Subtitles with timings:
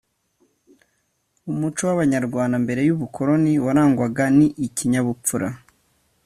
[1.51, 5.47] umuco w abanyarwanda mbere y ubukoloni warangwaga ni ikinyabupfura